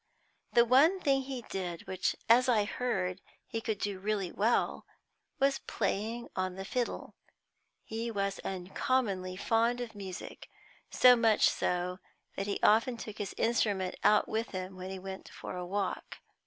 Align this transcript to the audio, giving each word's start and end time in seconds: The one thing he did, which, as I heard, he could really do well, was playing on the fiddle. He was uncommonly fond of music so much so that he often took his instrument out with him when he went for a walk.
The 0.53 0.65
one 0.65 0.99
thing 0.99 1.21
he 1.21 1.43
did, 1.43 1.85
which, 1.85 2.15
as 2.27 2.49
I 2.49 2.65
heard, 2.65 3.21
he 3.45 3.61
could 3.61 3.85
really 3.85 4.29
do 4.31 4.35
well, 4.35 4.87
was 5.39 5.59
playing 5.67 6.27
on 6.35 6.55
the 6.55 6.65
fiddle. 6.65 7.13
He 7.83 8.09
was 8.09 8.39
uncommonly 8.39 9.35
fond 9.35 9.79
of 9.79 9.93
music 9.93 10.49
so 10.89 11.15
much 11.15 11.47
so 11.49 11.99
that 12.35 12.47
he 12.47 12.59
often 12.63 12.97
took 12.97 13.19
his 13.19 13.35
instrument 13.37 13.93
out 14.03 14.27
with 14.27 14.49
him 14.53 14.75
when 14.75 14.89
he 14.89 14.97
went 14.97 15.29
for 15.29 15.55
a 15.55 15.67
walk. 15.67 16.17